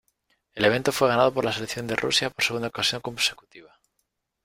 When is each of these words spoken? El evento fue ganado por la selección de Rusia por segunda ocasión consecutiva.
El 0.55 0.65
evento 0.65 0.91
fue 0.91 1.07
ganado 1.09 1.31
por 1.31 1.45
la 1.45 1.51
selección 1.53 1.85
de 1.85 1.95
Rusia 1.95 2.31
por 2.31 2.43
segunda 2.43 2.69
ocasión 2.69 3.01
consecutiva. 3.03 3.79